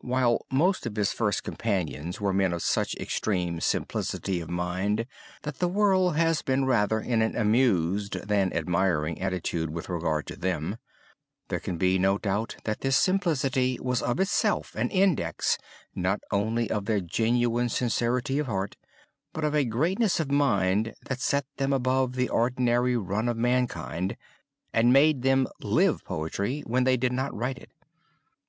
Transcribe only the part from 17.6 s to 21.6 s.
sincerity of heart, but of a greatness of mind that set